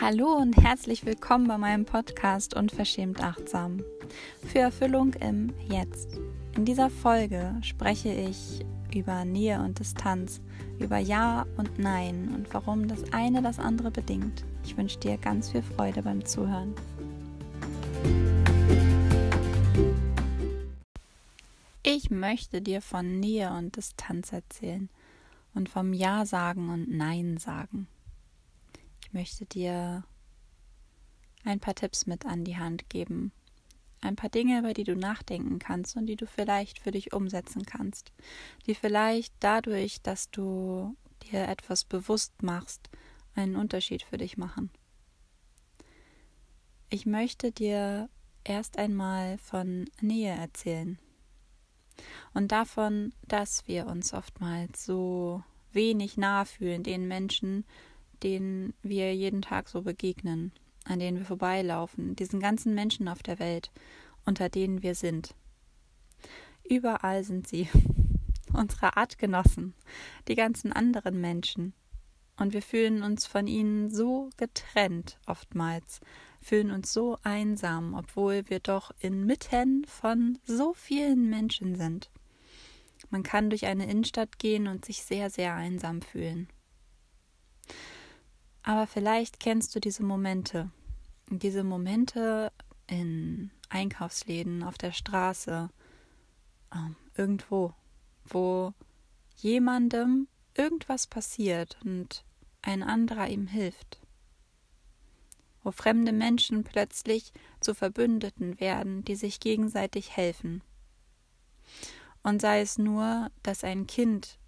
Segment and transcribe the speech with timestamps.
[0.00, 3.82] Hallo und herzlich willkommen bei meinem Podcast Unverschämt Achtsam
[4.46, 6.20] für Erfüllung im Jetzt.
[6.54, 8.64] In dieser Folge spreche ich
[8.94, 10.40] über Nähe und Distanz,
[10.78, 14.44] über Ja und Nein und warum das eine das andere bedingt.
[14.62, 16.76] Ich wünsche dir ganz viel Freude beim Zuhören.
[21.82, 24.90] Ich möchte dir von Nähe und Distanz erzählen
[25.54, 27.88] und vom Ja sagen und Nein sagen.
[29.12, 30.04] Möchte dir
[31.44, 33.32] ein paar Tipps mit an die Hand geben.
[34.00, 37.64] Ein paar Dinge, über die du nachdenken kannst und die du vielleicht für dich umsetzen
[37.66, 38.12] kannst.
[38.66, 42.90] Die vielleicht dadurch, dass du dir etwas bewusst machst,
[43.34, 44.70] einen Unterschied für dich machen.
[46.90, 48.08] Ich möchte dir
[48.44, 50.98] erst einmal von Nähe erzählen
[52.34, 57.64] und davon, dass wir uns oftmals so wenig nah fühlen den Menschen,
[58.22, 60.52] denen wir jeden Tag so begegnen,
[60.84, 63.70] an denen wir vorbeilaufen, diesen ganzen Menschen auf der Welt,
[64.24, 65.34] unter denen wir sind.
[66.68, 67.68] Überall sind sie,
[68.52, 69.74] unsere Artgenossen,
[70.28, 71.72] die ganzen anderen Menschen.
[72.36, 76.00] Und wir fühlen uns von ihnen so getrennt oftmals,
[76.40, 82.10] fühlen uns so einsam, obwohl wir doch inmitten von so vielen Menschen sind.
[83.10, 86.48] Man kann durch eine Innenstadt gehen und sich sehr, sehr einsam fühlen.
[88.68, 90.70] Aber vielleicht kennst du diese Momente.
[91.30, 92.52] Diese Momente
[92.86, 95.70] in Einkaufsläden, auf der Straße,
[96.74, 97.72] ähm, irgendwo,
[98.26, 98.74] wo
[99.36, 102.26] jemandem irgendwas passiert und
[102.60, 104.02] ein anderer ihm hilft.
[105.62, 110.60] Wo fremde Menschen plötzlich zu Verbündeten werden, die sich gegenseitig helfen.
[112.22, 114.38] Und sei es nur, dass ein Kind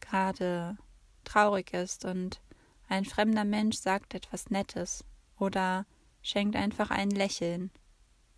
[0.00, 0.76] gerade
[1.22, 2.40] traurig ist und
[2.88, 5.04] ein fremder Mensch sagt etwas Nettes
[5.38, 5.86] oder
[6.22, 7.70] schenkt einfach ein Lächeln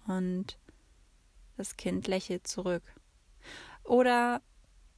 [0.06, 0.59] und
[1.56, 2.83] das Kind lächelt zurück.
[3.84, 4.43] Oder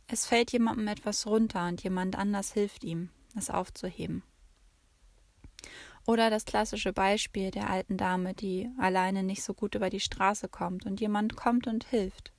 [0.06, 4.22] es fällt jemandem etwas runter und jemand anders hilft ihm, es aufzuheben.
[6.06, 10.48] Oder das klassische Beispiel der alten Dame, die alleine nicht so gut über die Straße
[10.48, 12.32] kommt und jemand kommt und hilft.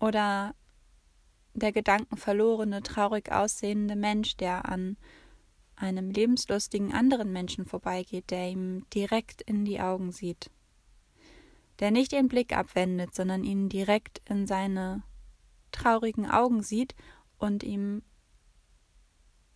[0.00, 0.54] Oder
[1.58, 4.96] der gedankenverlorene, traurig aussehende Mensch, der an
[5.76, 10.50] einem lebenslustigen anderen Menschen vorbeigeht, der ihm direkt in die Augen sieht,
[11.78, 15.02] der nicht den Blick abwendet, sondern ihn direkt in seine
[15.70, 16.94] traurigen Augen sieht
[17.38, 18.02] und ihm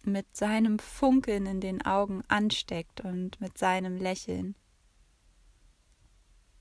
[0.04, 4.54] mit seinem Funkeln in den Augen ansteckt und mit seinem Lächeln.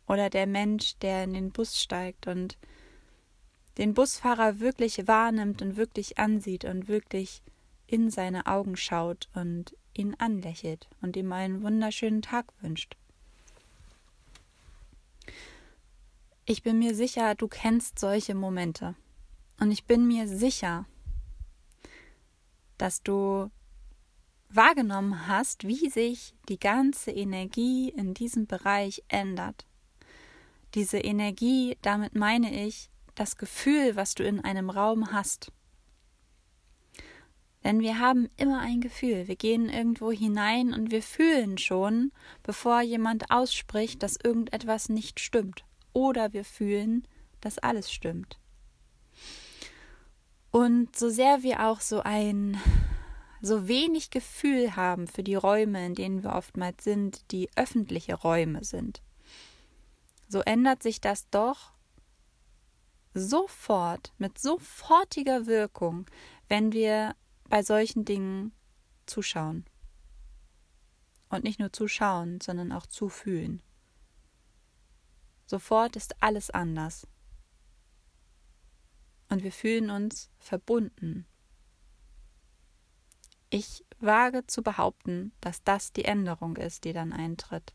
[0.07, 2.57] Oder der Mensch, der in den Bus steigt und
[3.77, 7.41] den Busfahrer wirklich wahrnimmt und wirklich ansieht und wirklich
[7.87, 12.95] in seine Augen schaut und ihn anlächelt und ihm einen wunderschönen Tag wünscht.
[16.45, 18.95] Ich bin mir sicher, du kennst solche Momente.
[19.59, 20.85] Und ich bin mir sicher,
[22.77, 23.51] dass du
[24.49, 29.65] wahrgenommen hast, wie sich die ganze Energie in diesem Bereich ändert.
[30.73, 35.51] Diese Energie, damit meine ich das Gefühl, was du in einem Raum hast.
[37.63, 39.27] Denn wir haben immer ein Gefühl.
[39.27, 42.11] Wir gehen irgendwo hinein und wir fühlen schon,
[42.43, 45.63] bevor jemand ausspricht, dass irgendetwas nicht stimmt.
[45.93, 47.07] Oder wir fühlen,
[47.39, 48.39] dass alles stimmt.
[50.49, 52.59] Und so sehr wir auch so ein
[53.41, 58.63] so wenig Gefühl haben für die Räume, in denen wir oftmals sind, die öffentliche Räume
[58.63, 59.01] sind,
[60.27, 61.73] so ändert sich das doch
[63.13, 66.05] sofort, mit sofortiger Wirkung,
[66.47, 67.15] wenn wir
[67.49, 68.53] bei solchen Dingen
[69.05, 69.65] zuschauen.
[71.29, 73.61] Und nicht nur zuschauen, sondern auch zufühlen.
[75.45, 77.07] Sofort ist alles anders.
[79.27, 81.25] Und wir fühlen uns verbunden.
[83.49, 87.73] Ich wage zu behaupten, dass das die Änderung ist, die dann eintritt.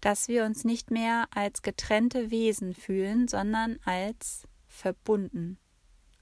[0.00, 5.58] Dass wir uns nicht mehr als getrennte Wesen fühlen, sondern als verbunden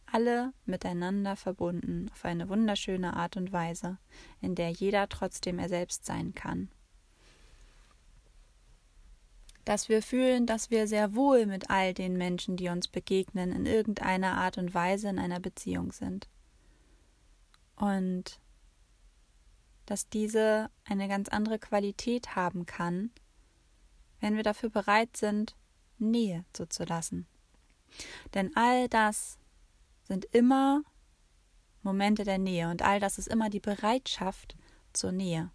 [0.07, 3.99] alle miteinander verbunden auf eine wunderschöne Art und Weise,
[4.41, 6.71] in der jeder trotzdem er selbst sein kann.
[9.65, 13.67] Dass wir fühlen, dass wir sehr wohl mit all den Menschen, die uns begegnen, in
[13.67, 16.29] irgendeiner Art und Weise in einer Beziehung sind.
[17.75, 18.41] Und
[19.87, 23.11] dass diese eine ganz andere Qualität haben kann,
[24.21, 25.57] wenn wir dafür bereit sind,
[25.99, 27.27] Nähe zuzulassen.
[28.35, 29.39] Denn all das,
[30.07, 30.83] sind immer
[31.83, 34.57] Momente der Nähe und all das ist immer die Bereitschaft
[34.93, 35.51] zur Nähe.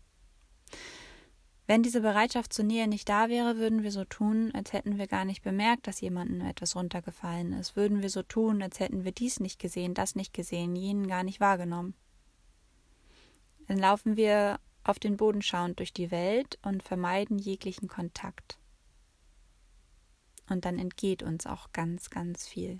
[1.67, 5.07] Wenn diese Bereitschaft zur Nähe nicht da wäre, würden wir so tun, als hätten wir
[5.07, 7.75] gar nicht bemerkt, dass jemandem etwas runtergefallen ist.
[7.77, 11.23] Würden wir so tun, als hätten wir dies nicht gesehen, das nicht gesehen, jenen gar
[11.23, 11.93] nicht wahrgenommen.
[13.67, 18.57] Dann laufen wir auf den Boden schauend durch die Welt und vermeiden jeglichen Kontakt.
[20.49, 22.79] Und dann entgeht uns auch ganz, ganz viel.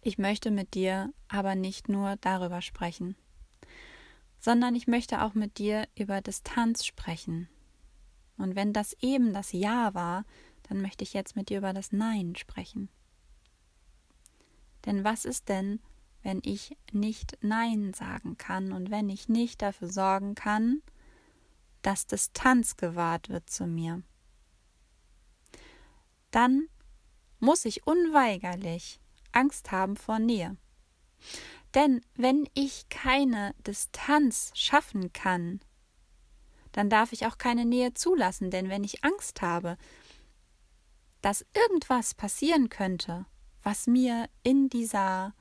[0.00, 3.16] Ich möchte mit dir aber nicht nur darüber sprechen
[4.44, 7.48] sondern ich möchte auch mit dir über Distanz sprechen.
[8.36, 10.26] Und wenn das eben das Ja war,
[10.64, 12.90] dann möchte ich jetzt mit dir über das Nein sprechen.
[14.84, 15.80] Denn was ist denn,
[16.22, 20.82] wenn ich nicht Nein sagen kann und wenn ich nicht dafür sorgen kann,
[21.80, 24.02] dass Distanz gewahrt wird zu mir?
[26.34, 26.68] Dann
[27.38, 28.98] muss ich unweigerlich
[29.30, 30.56] Angst haben vor Nähe.
[31.74, 35.60] Denn wenn ich keine Distanz schaffen kann,
[36.72, 39.76] dann darf ich auch keine Nähe zulassen, denn wenn ich Angst habe,
[41.20, 43.26] dass irgendwas passieren könnte,
[43.62, 45.34] was mir in dieser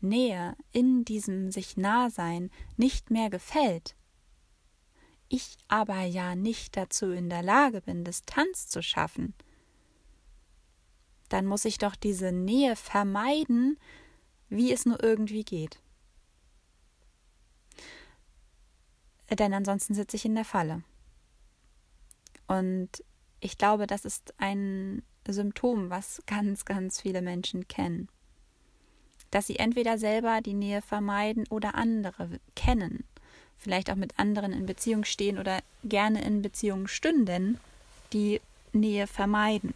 [0.00, 3.96] Nähe, in diesem sich nah sein nicht mehr gefällt,
[5.28, 9.34] ich aber ja nicht dazu in der Lage bin, Distanz zu schaffen,
[11.28, 13.78] dann muss ich doch diese Nähe vermeiden,
[14.48, 15.78] wie es nur irgendwie geht.
[19.30, 20.82] Denn ansonsten sitze ich in der Falle.
[22.46, 23.02] Und
[23.40, 28.08] ich glaube, das ist ein Symptom, was ganz, ganz viele Menschen kennen.
[29.30, 33.04] Dass sie entweder selber die Nähe vermeiden oder andere kennen,
[33.58, 37.58] vielleicht auch mit anderen in Beziehung stehen oder gerne in Beziehung stünden,
[38.12, 38.40] die
[38.72, 39.74] Nähe vermeiden.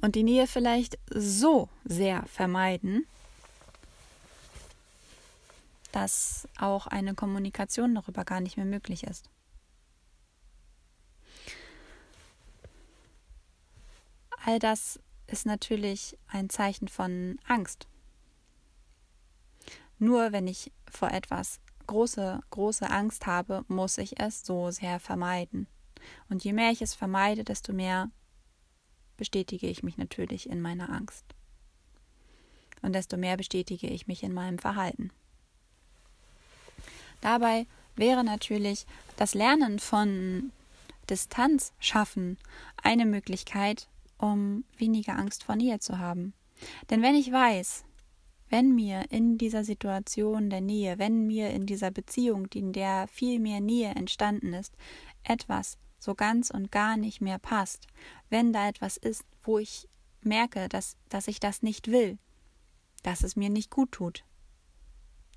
[0.00, 3.06] Und die Nähe vielleicht so sehr vermeiden,
[5.92, 9.30] dass auch eine Kommunikation darüber gar nicht mehr möglich ist.
[14.44, 17.88] All das ist natürlich ein Zeichen von Angst.
[19.98, 25.66] Nur wenn ich vor etwas große, große Angst habe, muss ich es so sehr vermeiden.
[26.28, 28.10] Und je mehr ich es vermeide, desto mehr
[29.16, 31.24] bestätige ich mich natürlich in meiner Angst.
[32.82, 35.10] Und desto mehr bestätige ich mich in meinem Verhalten.
[37.20, 37.66] Dabei
[37.96, 38.86] wäre natürlich
[39.16, 40.52] das Lernen von
[41.08, 42.36] Distanz schaffen
[42.82, 46.34] eine Möglichkeit, um weniger Angst vor Nähe zu haben.
[46.90, 47.84] Denn wenn ich weiß,
[48.48, 53.40] wenn mir in dieser Situation der Nähe, wenn mir in dieser Beziehung, in der viel
[53.40, 54.74] mehr Nähe entstanden ist,
[55.24, 57.86] etwas so ganz und gar nicht mehr passt,
[58.30, 59.88] wenn da etwas ist, wo ich
[60.22, 62.18] merke, dass, dass ich das nicht will,
[63.02, 64.24] dass es mir nicht gut tut,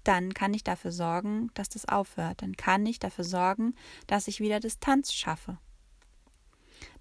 [0.04, 2.42] dann kann ich dafür sorgen, dass das aufhört.
[2.42, 3.75] Dann kann ich dafür sorgen,
[4.07, 5.57] dass ich wieder Distanz schaffe.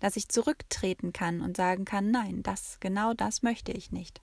[0.00, 4.20] Dass ich zurücktreten kann und sagen kann, nein, das, genau das möchte ich nicht.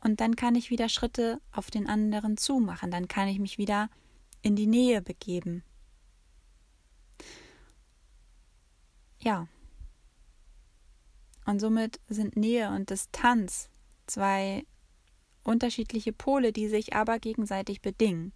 [0.00, 2.90] Und dann kann ich wieder Schritte auf den anderen zumachen.
[2.90, 3.88] Dann kann ich mich wieder
[4.42, 5.62] in die Nähe begeben.
[9.20, 9.48] Ja.
[11.44, 13.70] Und somit sind Nähe und Distanz
[14.06, 14.64] zwei
[15.44, 18.32] unterschiedliche Pole, die sich aber gegenseitig bedingen.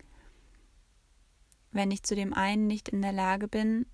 [1.71, 3.87] Wenn ich zu dem einen nicht in der Lage bin,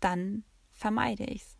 [0.00, 1.56] dann vermeide ich es.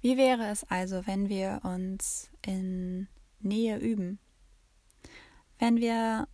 [0.00, 3.08] Wie wäre es also, wenn wir uns in
[3.40, 4.18] Nähe üben?
[5.58, 6.28] Wenn wir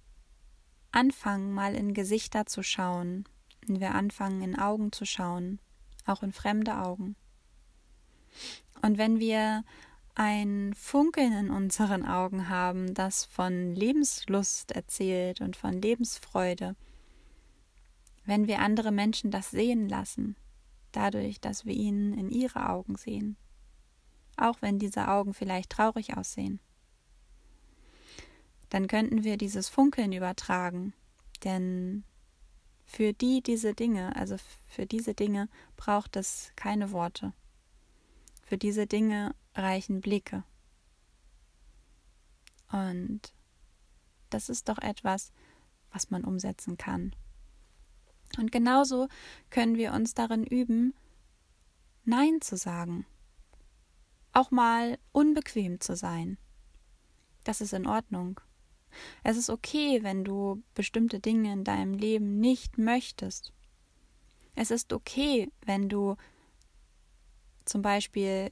[0.91, 3.25] anfangen, mal in Gesichter zu schauen,
[3.66, 5.61] wenn wir anfangen, in Augen zu schauen,
[6.07, 7.16] auch in fremde Augen.
[8.83, 9.64] Und wenn wir
[10.14, 16.76] ein Funkeln in unseren Augen haben, das von Lebenslust erzählt und von Lebensfreude,
[18.25, 20.37] wenn wir andere Menschen das sehen lassen,
[20.92, 23.37] dadurch, dass wir ihnen in ihre Augen sehen,
[24.37, 26.61] auch wenn diese Augen vielleicht traurig aussehen,
[28.69, 30.95] dann könnten wir dieses Funkeln übertragen,
[31.45, 32.04] denn
[32.93, 37.33] für die diese Dinge, also für diese Dinge braucht es keine Worte.
[38.43, 40.45] Für diese Dinge reichen Blicke.
[42.71, 43.33] Und
[44.29, 45.33] das ist doch etwas,
[45.91, 47.17] was man umsetzen kann.
[48.37, 49.09] Und genauso
[49.49, 50.95] können wir uns darin üben,
[52.05, 53.07] Nein zu sagen.
[54.35, 56.37] Auch mal unbequem zu sein.
[57.45, 58.39] Das ist in Ordnung.
[59.23, 63.53] Es ist okay, wenn du bestimmte Dinge in deinem Leben nicht möchtest.
[64.55, 66.17] Es ist okay, wenn du
[67.65, 68.51] zum Beispiel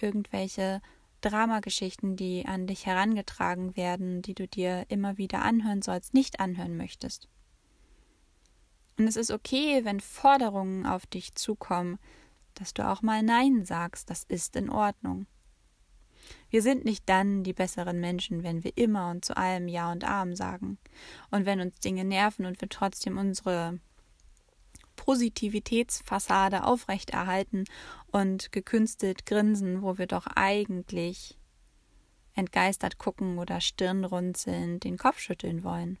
[0.00, 0.80] irgendwelche
[1.20, 6.76] Dramageschichten, die an dich herangetragen werden, die du dir immer wieder anhören sollst, nicht anhören
[6.76, 7.28] möchtest.
[8.98, 11.98] Und es ist okay, wenn Forderungen auf dich zukommen,
[12.54, 15.26] dass du auch mal Nein sagst, das ist in Ordnung.
[16.50, 20.04] Wir sind nicht dann die besseren Menschen, wenn wir immer und zu allem Ja und
[20.04, 20.78] Arm sagen.
[21.30, 23.78] Und wenn uns Dinge nerven und wir trotzdem unsere
[24.96, 27.64] Positivitätsfassade aufrechterhalten
[28.10, 31.38] und gekünstelt grinsen, wo wir doch eigentlich
[32.34, 35.98] entgeistert gucken oder stirnrunzelnd den Kopf schütteln wollen.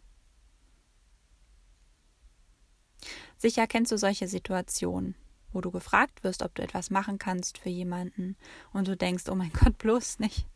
[3.38, 5.14] Sicher kennst du solche Situationen,
[5.52, 8.36] wo du gefragt wirst, ob du etwas machen kannst für jemanden
[8.72, 10.46] und du denkst, oh mein Gott, bloß nicht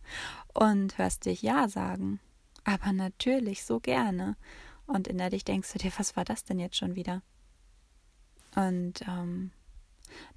[0.53, 2.21] und hörst dich ja sagen.
[2.65, 4.37] Aber natürlich so gerne.
[4.87, 7.23] Und innerlich denkst du dir, was war das denn jetzt schon wieder?
[8.57, 9.53] Und ähm,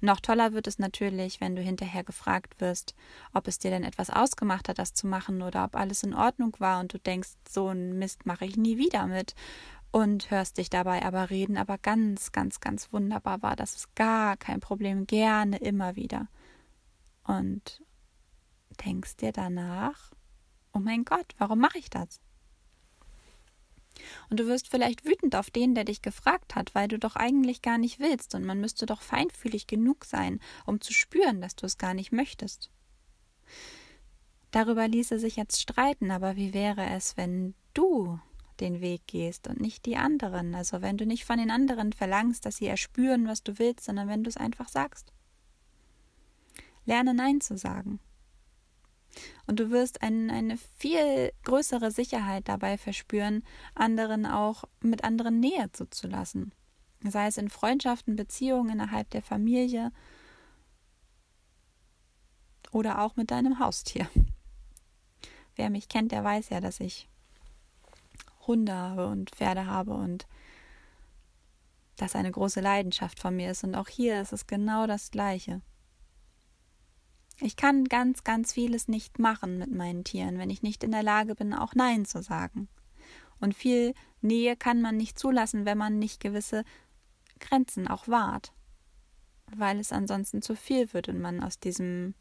[0.00, 2.94] noch toller wird es natürlich, wenn du hinterher gefragt wirst,
[3.32, 6.54] ob es dir denn etwas ausgemacht hat, das zu machen oder ob alles in Ordnung
[6.58, 9.34] war und du denkst, so ein Mist mache ich nie wieder mit
[9.94, 13.54] und hörst dich dabei aber reden, aber ganz, ganz, ganz wunderbar war.
[13.54, 16.26] Das ist gar kein Problem, gerne immer wieder.
[17.22, 17.80] Und
[18.84, 20.10] denkst dir danach,
[20.72, 22.20] oh mein Gott, warum mache ich das?
[24.30, 27.62] Und du wirst vielleicht wütend auf den, der dich gefragt hat, weil du doch eigentlich
[27.62, 31.66] gar nicht willst, und man müsste doch feinfühlig genug sein, um zu spüren, dass du
[31.66, 32.68] es gar nicht möchtest.
[34.50, 38.18] Darüber ließe sich jetzt streiten, aber wie wäre es, wenn du
[38.60, 40.54] den Weg gehst und nicht die anderen.
[40.54, 44.08] Also wenn du nicht von den anderen verlangst, dass sie erspüren, was du willst, sondern
[44.08, 45.12] wenn du es einfach sagst.
[46.84, 48.00] Lerne Nein zu sagen.
[49.46, 53.44] Und du wirst ein, eine viel größere Sicherheit dabei verspüren,
[53.74, 56.52] anderen auch mit anderen Nähe zuzulassen.
[57.02, 59.92] Sei es in Freundschaften, Beziehungen innerhalb der Familie
[62.72, 64.08] oder auch mit deinem Haustier.
[65.54, 67.08] Wer mich kennt, der weiß ja, dass ich
[68.46, 70.26] Hunde habe und Pferde habe und
[71.96, 73.64] das eine große Leidenschaft von mir ist.
[73.64, 75.60] Und auch hier ist es genau das Gleiche.
[77.40, 81.02] Ich kann ganz, ganz vieles nicht machen mit meinen Tieren, wenn ich nicht in der
[81.02, 82.68] Lage bin, auch Nein zu sagen.
[83.40, 86.64] Und viel Nähe kann man nicht zulassen, wenn man nicht gewisse
[87.40, 88.52] Grenzen auch wahrt,
[89.54, 92.14] weil es ansonsten zu viel wird und man aus diesem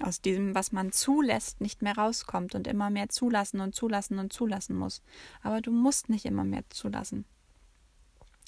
[0.00, 4.32] aus diesem, was man zulässt, nicht mehr rauskommt und immer mehr zulassen und zulassen und
[4.32, 5.02] zulassen muss.
[5.42, 7.24] Aber du musst nicht immer mehr zulassen.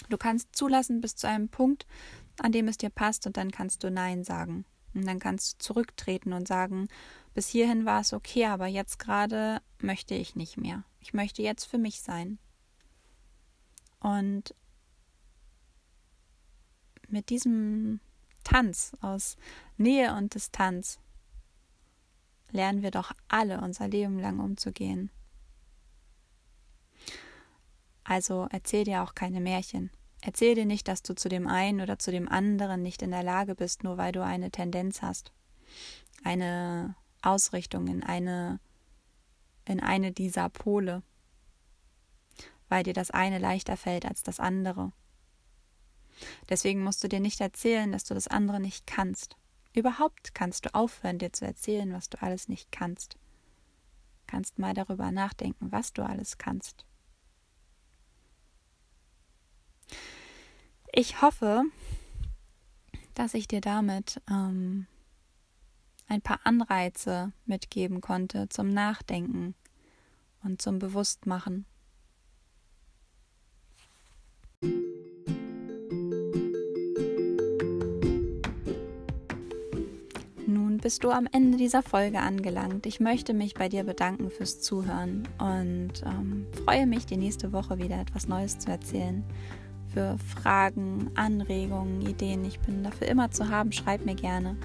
[0.09, 1.87] Du kannst zulassen bis zu einem Punkt,
[2.41, 4.65] an dem es dir passt, und dann kannst du Nein sagen.
[4.95, 6.89] Und dann kannst du zurücktreten und sagen,
[7.35, 10.85] bis hierhin war es okay, aber jetzt gerade möchte ich nicht mehr.
[11.01, 12.39] Ich möchte jetzt für mich sein.
[14.01, 14.55] Und
[17.09, 18.01] mit diesem
[18.45, 19.37] Tanz aus
[19.77, 21.01] Nähe und Distanz
[22.51, 25.11] lernen wir doch alle unser Leben lang umzugehen.
[28.05, 29.91] Also erzähl dir auch keine Märchen.
[30.21, 33.23] Erzähl dir nicht, dass du zu dem einen oder zu dem anderen nicht in der
[33.23, 35.33] Lage bist, nur weil du eine Tendenz hast,
[36.25, 38.61] eine Ausrichtung in eine
[39.65, 41.03] in eine dieser Pole,
[42.69, 44.93] weil dir das eine leichter fällt als das andere.
[46.49, 49.37] Deswegen musst du dir nicht erzählen, dass du das andere nicht kannst.
[49.79, 53.17] Überhaupt kannst du aufhören, dir zu erzählen, was du alles nicht kannst.
[54.27, 56.85] Kannst mal darüber nachdenken, was du alles kannst.
[60.93, 61.63] Ich hoffe,
[63.15, 64.89] dass ich dir damit ähm,
[66.09, 69.55] ein paar Anreize mitgeben konnte zum Nachdenken
[70.43, 71.67] und zum Bewusstmachen.
[80.89, 82.87] Bist du am Ende dieser Folge angelangt.
[82.87, 87.77] Ich möchte mich bei dir bedanken fürs Zuhören und ähm, freue mich, die nächste Woche
[87.77, 89.23] wieder etwas Neues zu erzählen.
[89.93, 93.71] Für Fragen, Anregungen, Ideen, ich bin dafür immer zu haben.
[93.71, 94.57] Schreib mir gerne.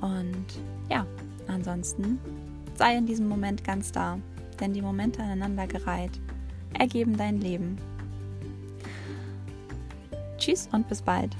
[0.00, 0.46] Und
[0.88, 1.04] ja,
[1.48, 2.20] ansonsten
[2.76, 4.20] sei in diesem Moment ganz da,
[4.60, 6.20] denn die Momente aneinandergereiht
[6.78, 7.78] ergeben dein Leben.
[10.38, 11.34] Tschüss und bis bald.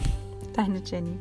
[0.56, 1.16] Deine Jenny.